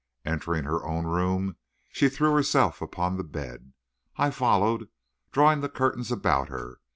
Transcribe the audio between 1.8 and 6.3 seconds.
she threw herself upon the bed. I followed, drawing the curtains